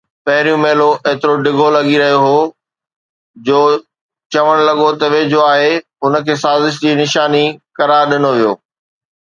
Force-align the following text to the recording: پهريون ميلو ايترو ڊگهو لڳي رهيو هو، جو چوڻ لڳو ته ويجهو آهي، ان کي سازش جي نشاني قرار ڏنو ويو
پهريون 0.27 0.59
ميلو 0.63 0.85
ايترو 1.09 1.33
ڊگهو 1.45 1.67
لڳي 1.75 1.95
رهيو 2.03 2.19
هو، 2.25 2.39
جو 3.49 3.59
چوڻ 4.37 4.55
لڳو 4.69 4.89
ته 5.03 5.13
ويجهو 5.13 5.41
آهي، 5.53 5.71
ان 6.05 6.13
کي 6.25 6.35
سازش 6.47 6.73
جي 6.83 6.91
نشاني 7.05 7.45
قرار 7.81 8.03
ڏنو 8.15 8.29
ويو 8.37 8.53